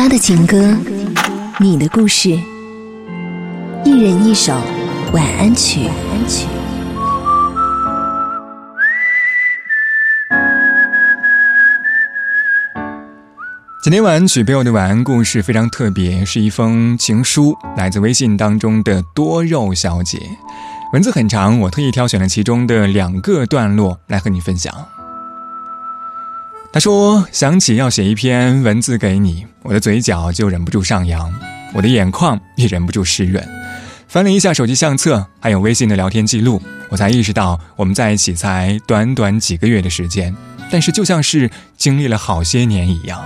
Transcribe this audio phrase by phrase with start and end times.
[0.00, 0.56] 他的情歌，
[1.58, 2.30] 你的故事，
[3.84, 4.54] 一人一首
[5.12, 5.90] 晚安曲。
[13.82, 20.16] 今天晚安曲背后的晚安故事非常特别，是一封情书，来自微信当中的多肉小姐。
[20.92, 24.72] 文字很长，我特意挑选了其中的两个段落来和你分享。
[26.70, 31.32] 他说：“想起要写一篇文字给你，我的嘴角就忍不住上扬，
[31.74, 33.42] 我的眼眶也忍不住湿润。
[34.06, 40.34] 翻了一下手机相册，还有微信的聊天记录，我才意识到我们在一起才短短几个月的时间，
[40.70, 43.24] 但是就像是经历了好些年一样。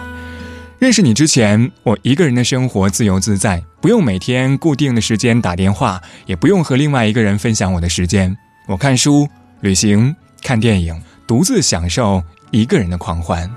[0.79, 8.37] 认识你之前，我一个人的生活自由自在，不用每天固定的时间打电话，也不用和另外一个人分享我的时间。
[8.69, 9.29] 我看书、
[9.61, 12.23] 旅行、看电影，独自享受。”
[12.53, 13.51] 一个人的狂欢，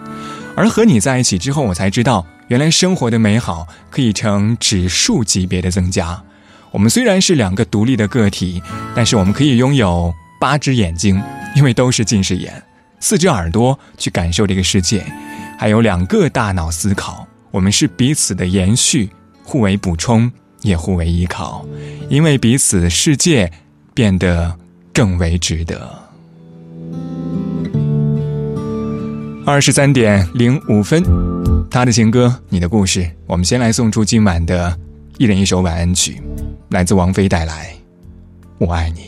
[0.56, 6.20] 而和你在一起之后，我才知道，原来生活的美好可以呈指数级别的增加。
[6.72, 8.64] 我们虽然是两个独立的个体，
[8.96, 11.22] 但是我们可以拥有八只眼睛，
[11.56, 12.52] 因为都是近视眼；
[13.00, 15.06] 四只耳朵去感受这个世界，
[15.60, 17.28] 还有两个大脑思考。
[17.52, 19.10] 我们是彼此的延续，
[19.44, 21.66] 互为补充，也互为依靠，
[22.10, 23.52] 因为彼此，世界
[23.94, 24.58] 变得
[24.94, 26.05] 更为值得。
[29.46, 31.04] 二十三点零五分，
[31.70, 33.08] 他的情歌，你的故事。
[33.28, 34.76] 我们先来送出今晚的
[35.20, 36.20] 一人一首晚安曲，
[36.70, 37.68] 来自王菲带来
[38.58, 39.02] 《我爱你》。